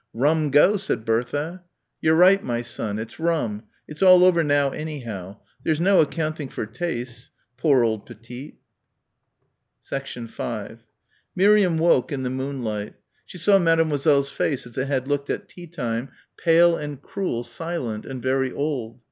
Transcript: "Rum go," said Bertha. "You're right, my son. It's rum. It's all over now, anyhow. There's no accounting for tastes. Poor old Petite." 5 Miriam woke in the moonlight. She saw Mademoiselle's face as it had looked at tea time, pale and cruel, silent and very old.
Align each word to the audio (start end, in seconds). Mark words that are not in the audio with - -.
"Rum 0.15 0.49
go," 0.49 0.77
said 0.77 1.05
Bertha. 1.05 1.61
"You're 2.01 2.15
right, 2.15 2.43
my 2.43 2.63
son. 2.63 2.97
It's 2.97 3.19
rum. 3.19 3.65
It's 3.87 4.01
all 4.01 4.23
over 4.23 4.41
now, 4.43 4.71
anyhow. 4.71 5.37
There's 5.63 5.79
no 5.79 6.01
accounting 6.01 6.49
for 6.49 6.65
tastes. 6.65 7.29
Poor 7.55 7.83
old 7.83 8.07
Petite." 8.07 8.57
5 9.83 10.79
Miriam 11.35 11.77
woke 11.77 12.11
in 12.11 12.23
the 12.23 12.31
moonlight. 12.31 12.95
She 13.27 13.37
saw 13.37 13.59
Mademoiselle's 13.59 14.31
face 14.31 14.65
as 14.65 14.75
it 14.75 14.87
had 14.87 15.07
looked 15.07 15.29
at 15.29 15.47
tea 15.47 15.67
time, 15.67 16.09
pale 16.35 16.75
and 16.75 16.99
cruel, 16.99 17.43
silent 17.43 18.03
and 18.07 18.23
very 18.23 18.51
old. 18.51 18.99